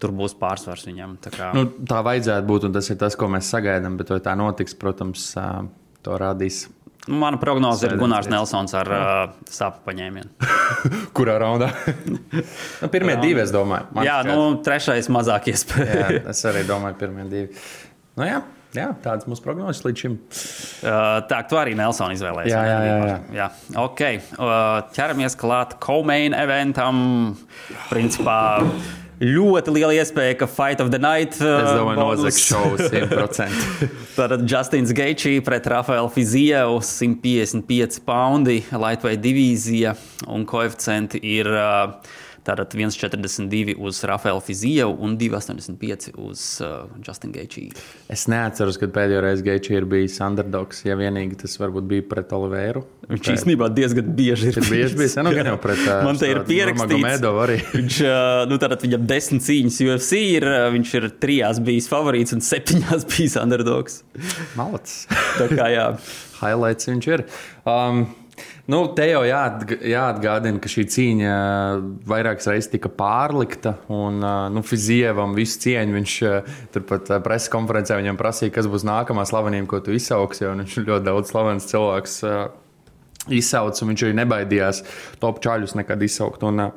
[0.01, 1.19] tur būs pārsvars viņam.
[1.21, 1.51] Tā kā...
[1.53, 3.99] Nu, tā vajadzētu būt, un tas ir tas, ko mēs sagaidām.
[3.99, 5.51] Bet, vai tā notiks, protams, ā,
[6.01, 6.63] to rādīs.
[7.05, 8.31] Nu, Mana prognoze ir Gunārs.
[8.31, 9.05] Nelsons ar uh,
[9.53, 10.49] sāpju paņēmienu.
[11.19, 11.69] Kurā raundā?
[12.81, 13.91] nu, pirmie divi, es domāju.
[13.93, 14.33] Man Jā, šķiet.
[14.33, 16.11] nu, trešais mazāk jā, iespēja.
[16.33, 17.65] es arī domāju, pirmie divi.
[18.17, 18.41] Nu, jā,
[18.77, 20.17] jā, tādas mūsu prognozes līdz šim.
[20.83, 22.53] Uh, tā, tu arī Nelsons izvēlējies.
[22.53, 23.19] Jā, jā, jā, jā.
[23.37, 23.47] jā.
[23.83, 24.03] Ok,
[24.37, 26.99] uh, ķeramies klāt Komeina eventam.
[27.91, 28.37] Principā
[29.23, 31.37] ļoti liela iespēja, ka Fight of the Night.
[31.39, 33.87] uh, Es domāju, nozags šovs 100%.
[34.17, 39.95] Tātad Justins Geičī pret Rafaelu Fizievu 155 poundi, Lightweight divīzija
[40.33, 41.95] un koeficienti ir uh,
[42.43, 47.69] Tātad 1,42 uz Rafaelu Fizievu un 2,85 uz uh, Justinu Geičī.
[48.11, 50.81] Es neatceros, kad pēdējo reizi Geičī ir bijis underdogs.
[50.83, 52.83] Ja vienīgi tas varbūt bija pret Oliveru.
[53.07, 54.59] Viņš īstenībā diezgan bieži ir.
[54.59, 55.15] Ir bieži bijis.
[55.23, 57.23] Nu, gan jau pret uh, Man te ir pierakstīts.
[57.77, 62.35] Viņš, uh, nu, tātad viņam desmit cīņas UFC ir, uh, viņš ir trijās bijis favorīts
[62.35, 64.01] un septiņās bijis underdogs.
[64.59, 65.07] Malacis.
[65.39, 65.87] Tā kā jā.
[66.43, 67.25] Highlights viņš ir.
[67.63, 68.05] Um,
[68.71, 71.31] Nu, te jau jāatg jāatgādina, ka šī cīņa
[72.07, 73.73] vairākas reizes tika pārlikta.
[73.91, 78.69] Un uh, nu, Fizievam visu cieņu viņš uh, turpat uh, preses konferencē viņam prasīja, kas
[78.71, 80.47] būs nākamā slavenība, ko tu izsauksi.
[80.47, 82.17] Viņš ļoti daudz slavens cilvēks
[83.35, 84.83] izsauca, un viņš arī nebaidījās
[85.19, 86.47] top čaļus nekad izsaukt.
[86.47, 86.69] Un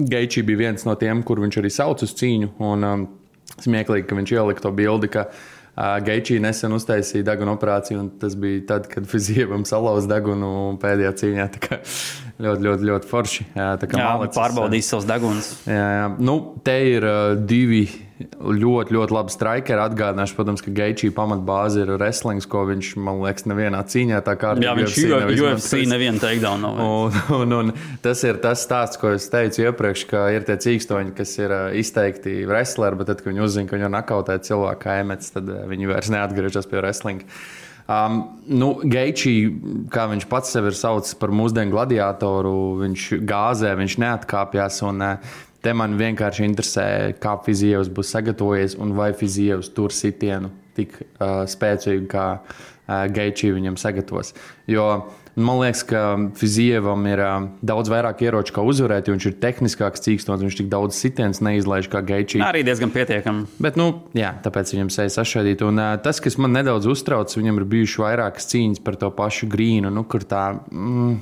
[0.00, 2.54] Geičī bija viens no tiem, kur viņš arī sauc uz cīņu.
[2.64, 3.08] Un, um,
[3.60, 5.10] smieklīgi, ka viņš ielika to bildi.
[6.04, 11.48] Geičī nesen uztaisīja deguna operāciju, un tas bija tad, kad Fizievam salauza degunu pēdējā cīņā.
[12.40, 13.46] Ļoti, ļoti, ļoti forši.
[13.56, 15.50] Jā, jā pārbaudījis savus degunus.
[15.68, 16.06] Jā, jā.
[16.24, 17.84] Nu, te ir uh, divi
[18.20, 19.82] ļoti, ļoti labi strikeri.
[19.82, 24.52] Atgādināšu, protams, ka Geičī pamatbāze ir wrestlings, ko viņš, man liekas, nevienā cīņā tā kā
[24.60, 26.82] jā, viņš UFC, UFC nevienu takedown nav.
[26.84, 27.72] Un, un, un
[28.04, 31.64] tas ir tas stāsts, ko es teicu iepriekš, ka ir tie cīkstoņi, kas ir uh,
[31.80, 35.48] izteikti wrestleri, bet tad, kad viņi uzzina, ka viņi ir nakautē cilvēku kā emets, tad
[35.50, 37.28] uh, viņi vairs neatgriežas pie wrestlinga.
[37.90, 39.32] Um, nu, Geičī,
[39.90, 42.52] kā viņš pats sevi ir saucis par mūsdienu gladiatoru,
[42.84, 44.82] viņš gāzē, viņš neatkāpjas.
[44.86, 46.88] Un, uh, te man vienkārši interesē,
[47.20, 53.52] kā Fizijevs būs sagatavojies un vai Fizijevs tur sitienu tik uh, spēcīgu, kā uh, Geičī
[53.56, 54.34] viņam sagatavos.
[54.70, 54.90] Jo
[55.38, 60.02] Man liekas, ka Fizievam ir uh, daudz vairāk ieroču, kā uzvarēt, jo viņš ir tehniskāks,
[60.02, 62.42] cīkstons, viņš tik daudz sitiens neizlaiž kā Geičī.
[62.42, 63.46] Arī diezgan pietiekami.
[63.62, 65.62] Bet, nu, jā, tāpēc viņam seja sašķēdīt.
[65.66, 69.48] Un uh, tas, kas man nedaudz uztrauc, viņam ir bijušas vairākas cīņas par to pašu
[69.52, 70.48] grīnu, nu, kur tā.
[70.74, 71.20] Mm,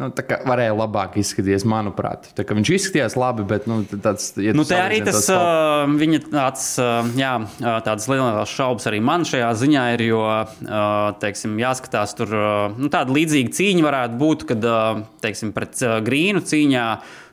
[0.00, 2.30] Nu, tā kā varēja labāk izskatīties, manuprāt.
[2.32, 4.56] Tā, viņš izskatījās labi, bet nu, tāds ir.
[4.56, 9.84] Nu, arī tas, uh, viņa tāds, uh, jā, tādas lielas šaubas arī man šajā ziņā
[9.98, 15.02] ir, jo, uh, teiksim, jāskatās tur, uh, nu, tāda līdzīga cīņa varētu būt, kad, uh,
[15.20, 16.86] teiksim, pret uh, grīnu cīņā.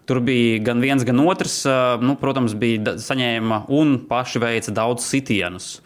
[0.07, 1.65] Tur bija gan viens, gan otrs.
[1.99, 5.81] Nu, protams, bija saņēma un paši veica daudz sitienus.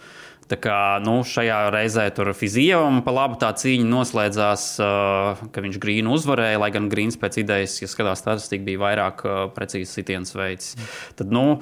[0.51, 4.65] Tā kā nu, šajā reizē tur Fizievam pa labu tā cīņa noslēdzās,
[5.55, 9.23] ka viņš grīnu uzvarēja, lai gan grīns pēc idejas, ja skatās statistiku, bija vairāk
[9.55, 10.73] precīzi sitiens veids.
[11.15, 11.61] Tad, nu,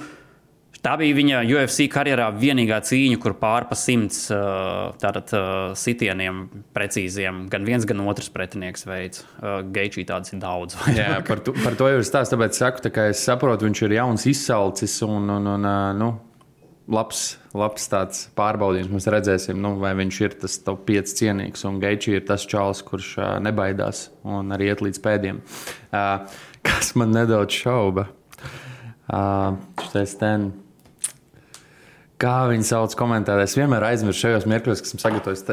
[0.80, 4.30] Tā bija viņa UFC karjerā vienīgā cīņa, kur pārpa simts
[5.02, 5.34] tātad,
[5.75, 7.41] sitieniem precīziem.
[7.52, 9.25] Gan viens, gan otrs pretinieks veids.
[9.75, 10.78] Geičī tāds ir daudz.
[10.95, 12.32] Jā, par to, par to jau ir stāsts.
[12.32, 16.10] Tāpēc saku, tā es saprotu, viņš ir jauns izsalcis un, un, un nu,
[16.89, 17.23] labs,
[17.58, 18.91] labs tāds pārbaudījums.
[18.93, 21.65] Mēs redzēsim, nu, vai viņš ir tas top 5 cienīgs.
[21.69, 25.43] Un Geičs ir tas čalis, kurš uh, nebaidās un arī iet līdz pēdējiem.
[25.89, 28.10] Uh, kas man nedaudz šauba?
[29.10, 29.58] Uh,
[30.19, 30.52] ten.
[32.19, 33.45] Kā viņi sauc komentārā?
[33.47, 35.45] Es vienmēr aizmirsu šajos mirkļos, kas esmu sagatavojis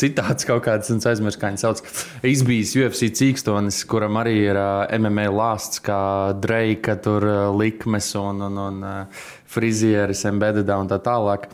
[0.00, 1.82] citāts kaut kāds, un aizmirsu, kā viņi sauc.
[2.24, 5.98] Izbijis UFC cīkstonis, kuram arī ir uh, MMA lāsts, kā
[6.40, 11.48] Dreika, tur uh, likmes un, un, un uh, frizieris, embedded un tā tālāk.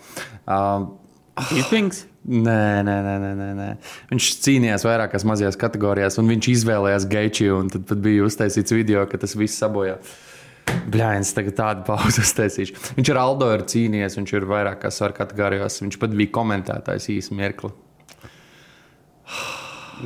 [0.47, 0.89] Uh,
[1.57, 2.07] Irpings?
[2.23, 3.69] Nē, nē, nē, nē, nē.
[4.13, 7.57] Viņš cīnījās vairākās mazajās kategorijās, un viņš izvēlējās Geičiju.
[7.73, 10.13] Tad, tad bija uztaisīts video, ka tas viss sabojājās.
[10.93, 12.77] Bļāņas, tagad tādu pauzi taisīšu.
[12.99, 15.81] Viņš ar Aldo ir cīnījies, viņš ir vairākās svaru kategorijās.
[15.83, 17.73] Viņš pat bija komentētājs īsu mirkli.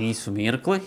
[0.09, 0.81] Īsu mirkli?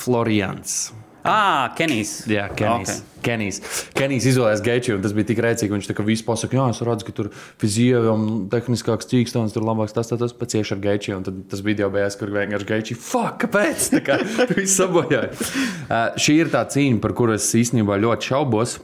[0.00, 0.80] Florians.
[1.26, 2.22] Ah, Kenijs.
[2.30, 3.00] Jā, Kenijs.
[3.00, 3.06] Okay.
[3.20, 3.58] Kenijs.
[3.96, 5.74] Kenijs izvēlējās Geičiju, un tas bija tik rēcīgi.
[5.74, 7.28] Viņš tā kā visu pasaka, jā, es redzu, ka tur
[7.60, 11.18] fizievam tehniskāks cīkstons, tur labāks tas, tas, tas pēc cieši ar Geičiju.
[11.18, 13.90] Un tad tas video beigās, kur vienkārši Geičiju, fuck, kāpēc?
[13.98, 14.20] Tā kā
[14.56, 15.34] viss sabojāja.
[15.34, 18.78] Uh, šī ir tā cīņa, par kuru es īstenībā ļoti šaubos.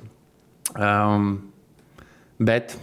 [0.76, 1.38] Um,
[2.42, 2.76] bet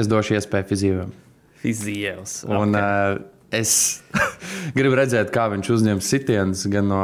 [0.00, 1.12] es došu iespēju fizievam.
[1.60, 2.40] Fizievs.
[2.46, 2.56] Okay.
[2.56, 4.02] Un, uh, es
[4.78, 7.00] gribu redzēt, kā viņš uzņems sitienus gan no,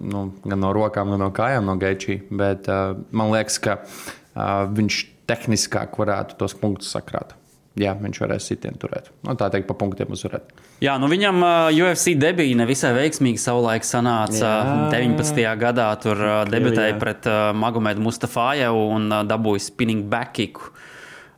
[0.00, 2.20] nu, gan no rokām, gan no kājām, no Geičī.
[2.30, 7.36] Bet uh, man liekas, ka uh, viņš tehniskāk varētu tos punktus sakrāt.
[7.78, 9.10] Jā, viņš varēs sitienu turēt.
[9.22, 10.50] Nu, tā teikt, pa punktiem uzvarēt.
[10.82, 14.40] Jā, nu viņam uh, UFC debija nevisai veiksmīgi savulaik sanāca.
[14.42, 14.78] Jā.
[14.94, 15.38] 19.
[15.60, 20.72] gadā tur uh, debitēja pret uh, Magomedu Mustafājevu un uh, dabūja spinning back kicku.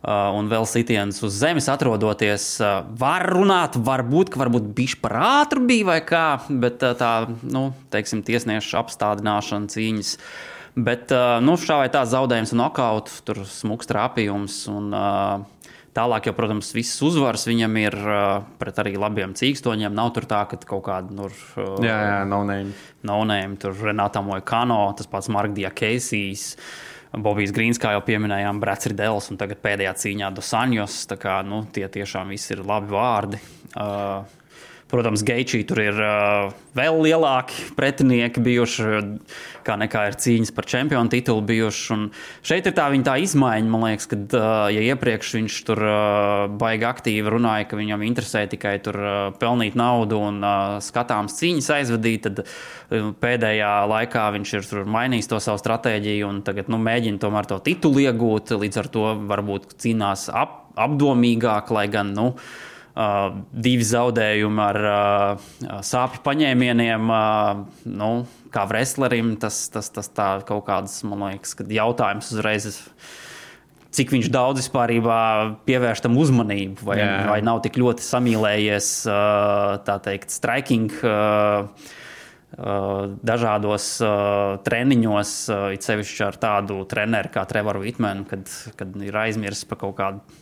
[0.01, 2.55] Uh, un vēl sitiens uz zemes atrodoties.
[2.57, 7.11] Uh, var runāt, varbūt, ka varbūt bišķi par ātru bija vai kā, bet uh, tā,
[7.45, 10.15] nu, teiksim, tiesniešu apstādināšana cīņas.
[10.81, 11.11] Bet,
[11.43, 14.63] nu, šā vai tā zaudējums nokauts, tur smūgs trāpījums.
[14.71, 14.95] Un,
[15.91, 19.91] Tālāk, jau, protams, visas uzvaras viņam ir uh, pret arī labiem cīkstoņiem.
[19.91, 22.77] Nav tur tā, ka kaut kāda nu, uh, jā, jā, nav name.
[23.11, 26.53] Nav name, tur Renāta Mojkano, tas pats Markdija Keisijs.
[27.11, 31.01] Bobijs Grīns, kā jau pieminējām, Brats Ridels un tagad pēdējā cīņā Dosanjos.
[31.11, 33.41] Tā kā nu, tie tiešām visi ir labi vārdi.
[33.75, 34.40] Uh,
[34.91, 38.87] Protams, Geičī tur ir uh, vēl lielāki pretinieki bijuši,
[39.63, 41.85] kā nekā ir cīņas par čempionu titulu bijuši.
[41.95, 42.07] Un
[42.47, 46.47] šeit ir tā viņa tā izmaiņa, man liekas, kad uh, ja iepriekš viņš tur uh,
[46.59, 51.71] baigi aktīvi runāja, ka viņam interesē tikai tur uh, pelnīt naudu un uh, skatāms cīņas
[51.77, 57.23] aizvadīt, tad uh, pēdējā laikā viņš ir mainījis to savu stratēģiju un tagad nu, mēģina
[57.23, 58.57] tomēr to titulu iegūt.
[58.59, 62.11] Līdz ar to varbūt cīnās ap, apdomīgāk, lai gan.
[62.17, 65.49] Nu, Uh, divi zaudējumi ar uh,
[65.87, 68.11] sāpju paņēmieniem, uh, nu,
[68.51, 70.11] kā wrestlerim, tas, tas, tas
[70.49, 72.83] kaut kāds, man liekas, jautājums uzreiz.
[73.91, 74.93] Cik viņš daudz vispār
[75.67, 77.15] pievērš tam uzmanību, vai, Jā.
[77.27, 78.91] vai nav tik ļoti samīlējies,
[79.83, 80.95] tā teikt, striking
[82.55, 83.89] dažādos
[84.63, 85.33] treniņos,
[85.75, 88.47] it sevišķi ar tādu treneru kā Trevoru Vitmenu, kad,
[88.79, 90.39] kad ir aizmirsts par kaut kādu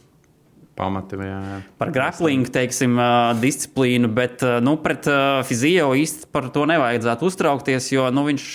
[0.78, 1.58] Pamati, jā, jā.
[1.80, 2.94] Par grappling, teiksim,
[3.42, 5.08] disciplīnu, bet nu, pret
[5.48, 8.48] Fiziju īsti par to nevajadzētu uztraukties, jo nu, viņš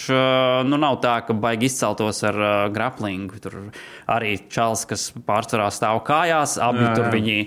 [0.69, 2.39] nu, nav tā, ka baigi izceltos ar
[2.71, 3.33] grappling.
[3.43, 3.59] Tur
[4.07, 6.97] arī čels, kas pārsvarā stāv kājās, abi jā, jā.
[7.01, 7.39] tur viņi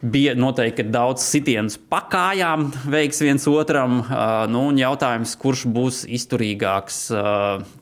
[0.00, 4.00] bija noteikti daudz sitienus pakājām, veiks viens otram.
[4.50, 7.02] Nu, jautājums, kurš būs izturīgāks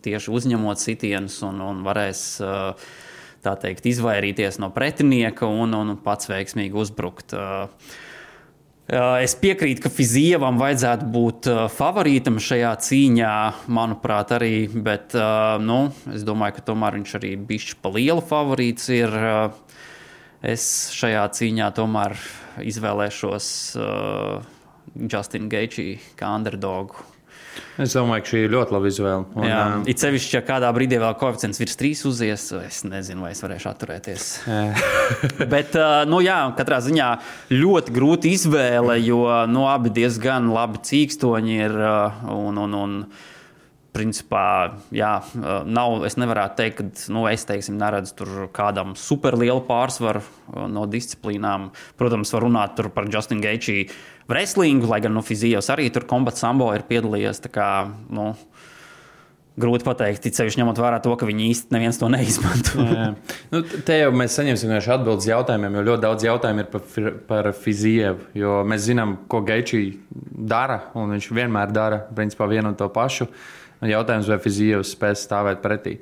[0.05, 2.25] tieši uzņemot sitienus un, un varēs.
[3.39, 7.35] Uh, tā teikt, izvairīties no pretinieka un, un pats veiksmīgi uzbrukt.
[8.89, 13.33] Es piekrītu, ka Fizievam vajadzētu būt favorītam šajā cīņā,
[13.77, 14.53] manuprāt, arī.
[14.73, 15.13] Bet
[15.61, 15.81] nu,
[16.15, 19.19] es domāju, ka tomēr viņš arī bišķi pa lielu favorīts ir.
[20.39, 22.15] Es šajā cīņā tomēr
[22.65, 23.53] izvēlēšos
[24.95, 27.08] Justinu Geičī kā underdogu.
[27.83, 29.25] Es domāju, ka šī ir ļoti laba izvēle.
[29.39, 33.27] Un, Jā, uh, it sevišķi, ja kādā brīdī vēl koeficients virs trīs uzies, es nezinu,
[33.27, 34.29] vai es varēšu atturēties.
[35.55, 37.09] Bet, uh, nu, jā, katrā ziņā
[37.55, 41.79] ļoti grūti izvēle, jo nu, abi diezgan labi cīkstoņi ir.
[41.79, 42.95] Uh, un, un, un,
[43.95, 45.13] principā, jā,
[45.67, 50.23] nav, es nevaru teikt, ka nu, es teiksim, neredzu tur kādam superlielu pārsvaru
[50.71, 51.71] no disciplīnām.
[52.01, 53.89] Protams, var runāt par Justinu Geičī
[54.29, 57.43] wrestlingu, lai gan no nu, Fizijos arī tur kombats sambo ir piedalījies.
[57.53, 58.31] Kā, nu,
[59.59, 62.85] grūti pateikt, ceļš ņemot vērā to, ka viņi īsti neviens to neizmanto.
[63.53, 67.53] nu, te jau mēs saņemsim vienkārši atbildes jautājumiem, jo ļoti daudz jautājumu ir par, par
[67.57, 68.29] Fizievu.
[68.39, 73.27] Jo mēs zinām, ko Geičī dara, un viņš vienmēr dara principā vienu un to pašu.
[73.27, 75.93] Uh, Jautājums, vai Fizijos spēs stāvēt pretī.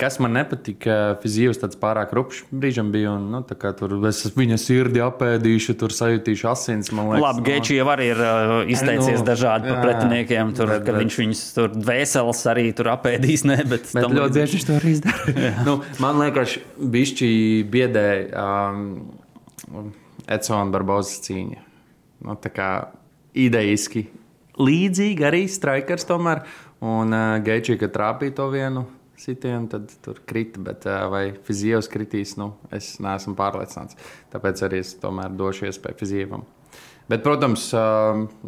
[0.00, 3.12] Kas man nepatika, Fizijos tāds pārāk rupšs brīžam bija.
[3.18, 6.88] Un, nu, tur es viņa sirdi apēdīšu, tur sajūtīšu asins.
[6.88, 7.46] Liekas, Labi, no...
[7.50, 10.56] Gečs jau arī ir uh, izteicies nu, dažādi par pretiniekiem.
[10.56, 11.00] Tur, bet, bet...
[11.02, 13.44] viņš viņus tur dvēseles arī tur apēdīs.
[13.52, 15.38] Ne, bet bet ļoti bieži viņš to arī izdara.
[15.68, 16.58] nu, man liekas,
[16.96, 17.32] bišķi
[17.72, 18.84] biedē um,
[20.24, 21.66] Edsona Barbozas cīņa.
[22.24, 22.70] Nu, tā kā
[23.36, 24.08] idejiski
[24.56, 26.44] līdzīgi arī Strikers tomēr.
[26.84, 28.84] Un uh, Geičī, kad trāpīja to vienu
[29.16, 30.60] sitienu, tad tur krita.
[30.60, 33.96] Bet uh, vai Fizijos kritīs, nu, es neesmu pārliecināts.
[34.34, 36.44] Tāpēc arī es tomēr došu iespēju Fizijevam.
[37.06, 37.68] Bet, protams,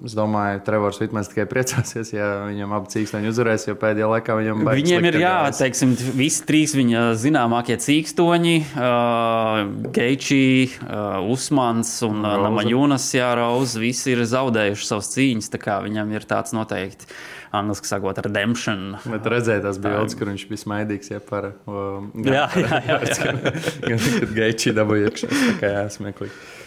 [0.02, 4.64] es domāju, Trevors Vitmans tikai priecāsies, ja viņam abi cīkstoņi uzvarēs, jo pēdējā laikā viņam
[4.66, 4.80] baigs.
[4.80, 9.62] Viņiem ir jā, teiksim, visi trīs viņa zināmākie cīkstoņi uh,-
[9.96, 10.42] Geičī,
[10.74, 13.78] uh, Usmans un uh, Namajunas Jārauz.
[13.78, 17.06] Visi ir zaudējuši savas cīņas, tā kā viņam ir tāds noteikti
[17.54, 18.96] angļuiski sakot, redemption.
[19.06, 21.52] Bet redzēja, tas bija Olds, kur viņš bija smaidīgs ja, par.
[21.70, 23.00] Um, jā, jā, jā.
[23.06, 23.34] jā.
[23.86, 25.30] Gan kad Geičī dabūja iekšā.
[25.30, 26.57] Tā kā jāsmeklīgi.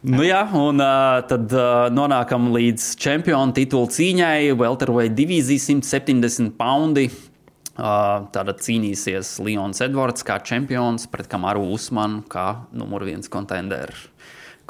[0.00, 4.54] Nu jā, un uh, tad uh, nonākam līdz čempionu titulu cīņai.
[4.56, 7.10] Welterweight divīzija 170 poundi.
[7.76, 14.06] Uh, Tātad cīnīsies Leons Edvards kā čempions pret Kamaru Usmanu kā numur viens kontenders.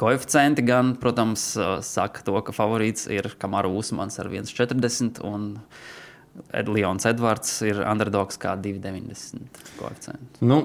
[0.01, 1.43] Koeficienti gan, protams,
[1.85, 5.45] saka to, ka favorīts ir Kamaru Usmans ar 1,40 un
[6.71, 10.41] Leons Edvards ir underdogs kā 2,90 koeficients.
[10.41, 10.63] Nu,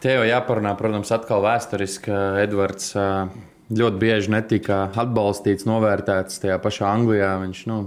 [0.00, 2.14] te jau jāparunā, protams, atkal vēsturiski,
[2.46, 2.94] Edvards
[3.68, 7.34] ļoti bieži netika atbalstīts, novērtēts tajā pašā Anglijā.
[7.42, 7.78] Viņš nu,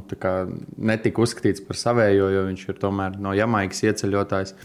[0.91, 4.56] netika uzskatīts par savējo, jo viņš ir tomēr no Jamaikas ieceļotājs.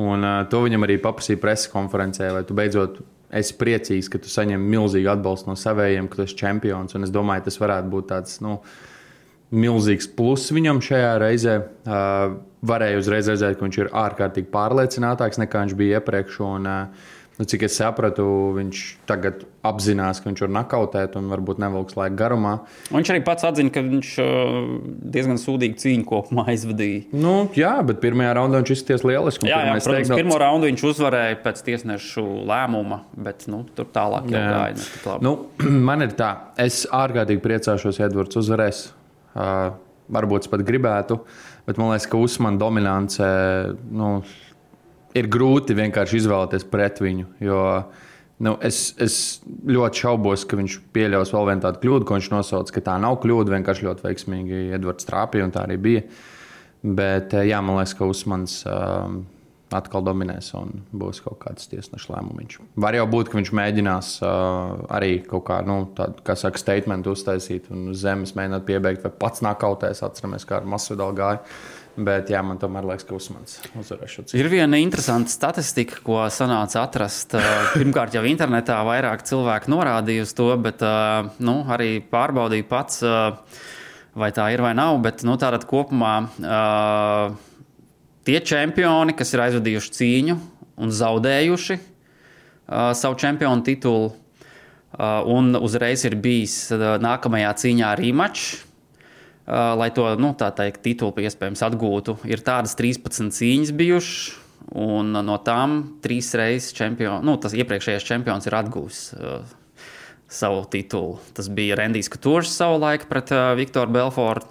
[0.00, 4.32] Un, uh, to viņam arī paprasīja preses konferencē, lai tu beidzot esi priecīgs, ka tu
[4.32, 6.96] saņem milzīgu atbalstu no savējiem, ka tu esi čempions.
[6.96, 8.58] Un es domāju, tas varētu būt tāds nu,
[9.52, 11.58] milzīgs pluss viņam šajā reizē.
[11.84, 12.36] Uh,
[12.68, 16.40] varēja uzreiz redzēt, ka viņš ir ārkārtīgi pārliecinātāks nekā viņš bija iepriekš.
[16.44, 18.24] Un, uh, Nu, cik es sapratu,
[18.58, 22.52] viņš tagad apzinās, ka viņš var nakautēt un varbūt nevilks laika garumā.
[22.92, 24.58] Viņš arī pats atzina, ka viņš uh,
[25.14, 27.06] diezgan sūdīgi cīņu kopumā aizvadīja.
[27.16, 29.48] Nu, jā, bet pirmajā raundā viņš izskatījās lieliski.
[29.48, 34.28] Jā, jā protams, teikt, pirmo raundu viņš uzvarēja pēc tiesnešu lēmuma, bet nu, tur tālāk
[34.32, 35.16] jau gāja.
[35.24, 35.36] Nu,
[35.88, 38.90] man ir tā, es ārkārtīgi priecāšos, ja Edvards uzvarēs.
[39.32, 39.72] Uh,
[40.12, 41.16] varbūt pat gribētu,
[41.64, 43.26] bet man liekas, ka Usmana dominance
[43.88, 44.18] nu,
[45.18, 47.26] ir grūti vienkārši izvēlēties pret viņu.
[47.42, 47.60] Jo,
[48.46, 52.76] nu, es, es ļoti šaubos, ka viņš pieļaus vēl vienu tādu kļūdu, ko viņš nosauca,
[52.76, 53.56] ka tā nav kļūda.
[53.56, 56.06] Vienkārši ļoti veiksmīgi Edvards trāpīja, un tā arī bija.
[56.82, 58.62] Bet eh, jā, man liekas, ka Usmans.
[58.66, 59.22] Um,
[59.76, 62.58] atkal dominēs un būs kaut kāds tiesneša lēmums.
[62.84, 67.08] Var jau būt, ka viņš mēģinās uh, arī kaut kā, nu, tādu, kā saka, statement
[67.10, 70.04] uztaisīt un uz zemes mēģināt piebeigt, vai pats nākautēs.
[70.06, 71.42] Atceramies, kā ar Masvidalu gāja.
[71.92, 74.38] Bet jā, man tomēr liekas, ka Usmans uzvarēs šo cīņu.
[74.40, 77.36] Ir viena interesanta statistika, ko sanāca atrast.
[77.36, 83.02] Uh, Pirmkārt, jau internetā vairāk cilvēku norādīja uz to, bet uh, nu, arī pārbaudīju pats,
[83.04, 83.36] uh,
[84.16, 85.02] vai tā ir vai nav.
[85.04, 86.14] Bet nu, tātad kopumā
[88.24, 90.40] tie čempioni, kas ir aizvadījuši cīņu
[90.82, 91.78] un zaudējuši
[92.96, 94.12] savu čempionu titulu,
[95.32, 98.62] un uzreiz ir bijis nākamajā cīņā rematch.
[99.52, 104.38] Uh, lai to nu, teikt, titulu iespējams atgūtu, ir tādas 13 cīņas bijušas,
[104.80, 109.42] un no tām trīs reizes čempions, nu, tas iepriekšējais čempions ir atguvis uh,
[110.32, 111.18] savu titulu.
[111.36, 114.48] Tas bija Rendijs Katūrs savulaik pret uh, Viktoru Belfortu,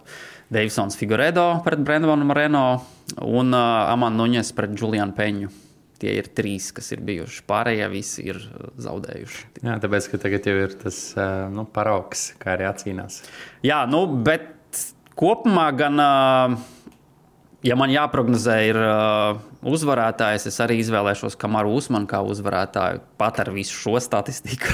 [0.51, 2.63] Davisons Figueredo pret Brendonu Moreno
[3.23, 5.49] un uh, Amanu Nuņes pret Julianu Peņu.
[6.01, 7.43] Tie ir trīs, kas ir bijuši.
[7.49, 8.39] Pārējie visi ir
[8.81, 9.43] zaudējuši.
[9.61, 13.21] Jā, tāpēc, ka tagad jau ir tas uh, nu, paraugs, kā arī atcīnās.
[13.65, 14.49] Jā, nu, bet
[15.21, 16.01] kopumā gan,
[17.65, 18.91] ja man jāprognozē, ir ā,
[19.71, 24.71] uzvarētājs, es arī izvēlēšos Kamaru Usmanu kā uzvarētāju, pat ar visu šo statistiku.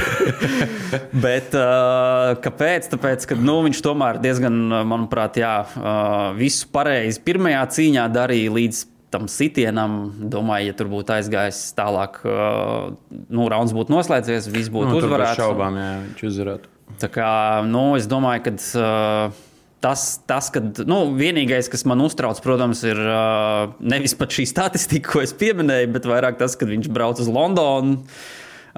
[1.25, 2.91] bet ā, kāpēc?
[2.93, 5.97] Tāpēc, ka nu, viņš tomēr diezgan, manuprāt, jā, ā,
[6.38, 8.86] visu pareizi pirmajā cīņā darīja līdz.
[9.07, 9.93] Tam sitienam,
[10.27, 12.89] domāju, ja tur būtu aizgājis tālāk, uh,
[13.31, 15.39] nu, rauns būtu noslēdzies, viss būtu Nu, tur bez uzvarēts.
[15.39, 16.71] šaubām, jā, viņš uzvarētu.
[16.99, 17.29] Tā kā,
[17.71, 19.39] nu, es domāju, ka uh,
[19.83, 25.13] tas, tas kad, nu, vienīgais, kas man uztrauc, protams, ir uh, nevis pat šī statistika,
[25.13, 28.01] ko es pieminēju, bet vairāk tas, ka viņš brauc uz Londonu.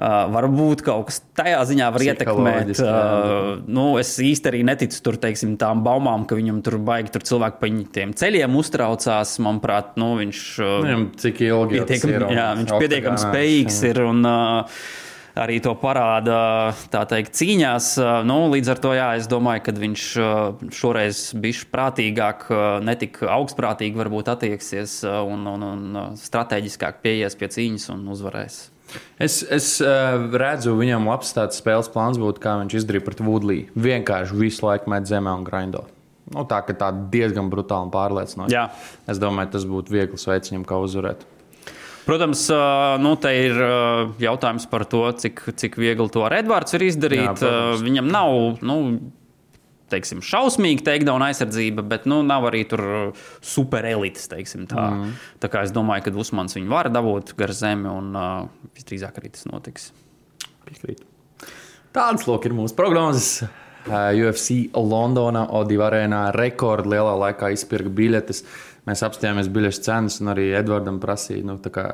[0.00, 2.70] Uh, varbūt kaut kas tajā ziņā var ietekmēt.
[2.80, 7.26] Uh, nu, es īsti arī neticu tur, teiksim, tām baumām, ka viņam tur baigi tur
[7.28, 9.34] cilvēki pa tiem ceļiem uztraucās.
[9.44, 13.92] Manuprāt, nu, viņš uh, Viņam cik ilgi un jā, viņš pietiekami spējīgs jā.
[13.92, 14.80] ir un uh,
[15.40, 17.92] arī to parāda tā teikt, cīņās.
[18.28, 22.96] Nu, līdz ar to jā, es domāju, ka viņš uh, šoreiz bija prātīgāk, uh, ne
[23.00, 28.60] tik augstprātīgi varbūt attieksies uh, un, un, un strateģiskāk pieies pie cīņas un uzvarēs.
[29.22, 33.70] Es, es uh, redzu, viņam labs tāds spēles plāns būtu, kā viņš izdarīja pret Woodliju.
[33.78, 35.86] Vienkārši visu laiku met zemē un grindo.
[36.30, 38.54] Nu, tā kā tā diezgan brutāli un pārliecinoši.
[38.54, 38.68] Jā.
[39.10, 41.24] Es domāju, tas būtu viegls veids viņam, kā uzvarēt.
[42.06, 46.84] Protams, uh, nu, te ir uh, jautājums par to, cik, cik viegli to Edvards ir
[46.86, 47.26] Jā, izdarīt.
[47.32, 47.80] protams.
[47.80, 48.36] Uh, Viņam nav.
[48.66, 48.78] Nu,
[49.90, 52.80] Teiksim, šausmīgi takedown aizsardzība, bet nu, nav arī tur
[53.42, 54.28] super elites.
[54.30, 54.84] teiksim Tā.
[54.86, 55.16] Mm.
[55.42, 58.44] tā kā es domāju, ka Usmans viņu var dabūt gar zemi, un uh,
[58.78, 59.88] visdrīzāk arī tas notiks.
[60.68, 61.02] Piekrīt.
[61.90, 63.42] Tādas lūk ir mūsu prognozes.
[63.88, 68.44] Uh, UFC Londonā, O2 arēnā rekordlielā laikā izpirka biļetes.
[68.88, 71.86] Mēs apstājāmies biļešu cenas, un arī Edvardam prasīja, nu, kā,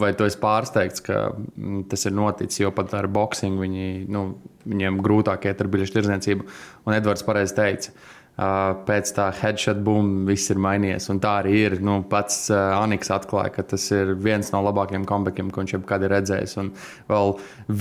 [0.00, 4.26] vai tu esi pārsteigts, ka mm, tas ir noticis, jo pat ar boxingu viņi, nu,
[4.64, 6.48] viņiem grūtāk iet ar biļešu tirdzniecību.
[6.86, 7.92] Un Edvards pareizi teica.
[7.92, 11.08] Uh, pēc tā headshot boom viss ir mainījies.
[11.12, 11.76] Un tā arī ir.
[11.84, 16.04] Nu, pats uh, Aniks atklāja, ka tas ir viens no labākajiem comebackiem, ko viņš jebkad
[16.04, 16.56] ir redzējis.
[16.60, 16.70] Un
[17.08, 17.32] vēl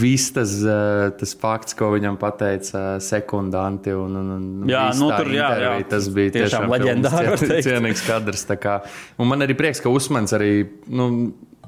[0.03, 3.91] viss tas, uh, tas fakts, ko viņam pateica uh, sekundanti.
[3.95, 5.73] Un, un, un Jā, nu, tur, jā, jā.
[5.91, 6.71] tas bija Tiešām tiešām
[7.51, 7.67] teikt.
[7.67, 8.47] cienīgs kadrs.
[9.19, 10.53] Un man arī prieks, ka Usmans arī.
[10.87, 11.09] Nu,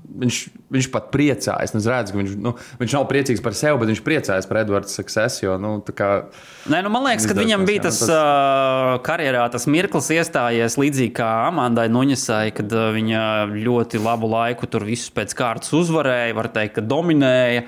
[0.08, 0.36] Viņš,
[0.72, 1.74] viņš pat priecājas.
[1.76, 4.96] Es redzu, ka viņš, nu, viņš nav priecīgs par sevi, bet viņš priecājas par Edvards
[4.96, 5.41] success.
[5.43, 6.08] Jo, nu, kā,
[6.72, 8.15] Nē, nu, man liekas, ka viņam bija tas, tas- tas...
[8.15, 13.22] Uh, karjerā tas mirklis iestājies līdzīgi kā Amandai Nuņasai, kad uh, viņa
[13.60, 17.67] ļoti labu laiku tur visus pēc kārtas uzvarēja, var teikt, ka dominēja.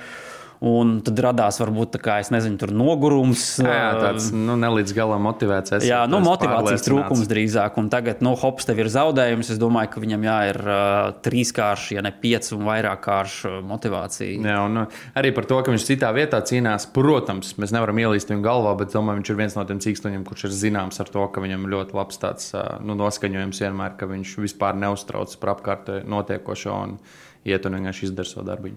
[0.59, 3.43] Un tad radās varbūt tā kā, es nezinu, tur nogurums.
[3.63, 5.77] jā, uh, tāds nu, ne līdz galam motivēts.
[5.77, 7.77] esi, Jā, nu, motivācijas trūkums drīzāk.
[7.79, 9.53] Un tagad, nu, hops, tev ir zaudējums.
[9.53, 10.81] Es domāju, ka viņam jā, ir uh,
[11.23, 14.35] trīskārši, ja ne pieci un vairāk kāršu motivācija.
[14.35, 14.83] Jā, un nu,
[15.21, 16.89] arī par to, ka viņš citā vietā cīnās.
[16.91, 20.49] Protams, mēs nevaram ielīst viņu galvā, bet domāju, viņš ir viens no tiem cīkstoņiem, kurš
[20.49, 24.35] ir zināms ar to, ka viņam ļoti labs tāds ā, nu, noskaņojums vienmēr, ka viņš
[24.43, 26.99] vispār neuztraucas par apkārt notiekošo un
[27.47, 28.75] iet un vienkārši izdara savu darbu.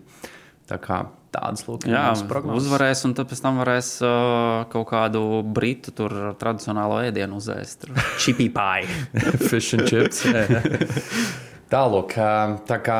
[0.71, 1.01] Tā kā
[1.33, 2.67] tādas lūk, Jā, prognozes.
[2.67, 7.89] uzvarēs, un tad pēc tam varēs uh, kaut kādu britu tur tradicionālo ēdienu uzēst.
[8.23, 8.85] Chipī pie.
[9.51, 10.23] Fish and chips.
[11.73, 12.13] Tālāk,
[12.69, 12.99] tā kā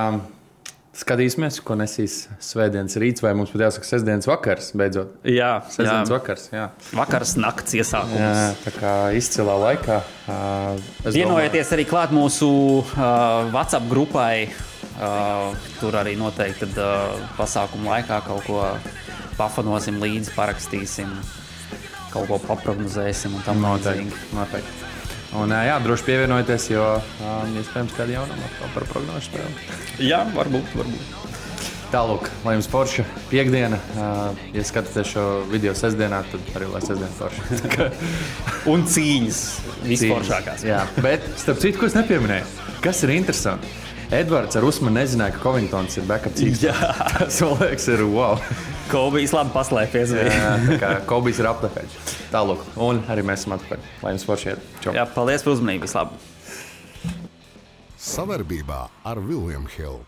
[0.97, 5.15] skatīsimies, ko nesīs svētdienas rīts, vai mums pat jāsaka sestdienas vakars, beidzot.
[5.29, 6.17] Jā, Sestdienas jā.
[6.17, 6.67] vakars, jā.
[6.97, 8.17] Vakars nakts iesākums.
[8.17, 8.51] jā.
[8.65, 10.01] Tā kā izcilā laikā.
[11.05, 12.49] es Vienojieties arī klāt mūsu
[12.81, 14.49] uh, WhatsApp grupai.
[14.93, 18.59] Uh, tur arī noteikti tad, uh, pasākuma laikā kaut ko
[19.39, 21.09] pafanosim līdzi, parakstīsim,
[22.13, 24.13] kaut ko paprognozēsim un tam Noteikti.
[24.37, 24.91] noteikti.
[25.41, 29.69] Un, ā, jā, droši pievienojieties, jo um, iespējams kāda jaunuma atkal par prognožu spēli.
[30.11, 31.19] Jā, varbūt, varbūt.
[31.93, 33.79] Tālāk, lai jums forša piekdiena.
[33.97, 37.89] Uh, ja skatāties šo video sestdienā, tad arī lai sestdiena forša.
[38.73, 39.41] Un cīņas
[39.89, 40.67] visforšākās.
[40.69, 42.53] Jā, bet starp citu, ko es nepieminēju,
[42.85, 43.73] kas ir interesanti.
[44.13, 46.67] Edvards ar Usmanu nezināja, ka Covingtons ir backup cīņš.
[47.17, 48.37] Tas, man liekas, ir wow.
[48.91, 50.13] Kobijs labi paslēpies.
[50.19, 51.97] Jā, tā kā Kobijs ir apakaļ.
[52.35, 53.89] Tālāk, un arī mēs esam atpakaļ.
[54.05, 54.71] Lai jums forši iet.
[54.85, 54.93] Čau.
[54.99, 55.89] Jā, paldies par uzmanību.
[55.89, 56.29] Vislabāk!
[58.03, 60.03] Savarbībā ar William Hill.